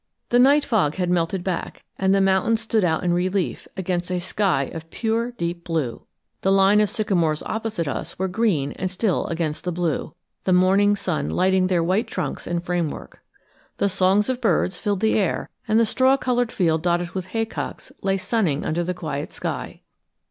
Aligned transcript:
The 0.29 0.39
night 0.39 0.65
fog 0.65 0.95
had 0.95 1.11
melted 1.11 1.43
back 1.43 1.83
and 1.99 2.11
the 2.11 2.19
mountains 2.19 2.61
stood 2.61 2.83
out 2.83 3.03
in 3.03 3.13
relief 3.13 3.67
against 3.77 4.09
a 4.09 4.19
sky 4.19 4.63
of 4.73 4.89
pure 4.89 5.29
deep 5.33 5.63
blue. 5.63 6.01
The 6.41 6.51
line 6.51 6.81
of 6.81 6.89
sycamores 6.89 7.43
opposite 7.43 7.87
us 7.87 8.17
were 8.17 8.27
green 8.27 8.71
and 8.71 8.89
still 8.89 9.27
against 9.27 9.63
the 9.63 9.71
blue; 9.71 10.15
the 10.43 10.53
morning 10.53 10.95
sun 10.95 11.29
lighting 11.29 11.67
their 11.67 11.83
white 11.83 12.07
trunks 12.07 12.47
and 12.47 12.63
framework. 12.63 13.21
The 13.77 13.89
songs 13.89 14.27
of 14.27 14.41
birds 14.41 14.79
filled 14.79 15.01
the 15.01 15.13
air, 15.19 15.51
and 15.67 15.79
the 15.79 15.85
straw 15.85 16.17
colored 16.17 16.51
field 16.51 16.81
dotted 16.81 17.11
with 17.11 17.27
haycocks 17.27 17.91
lay 18.01 18.17
sunning 18.17 18.65
under 18.65 18.83
the 18.83 18.95
quiet 18.95 19.31
sky. 19.31 19.81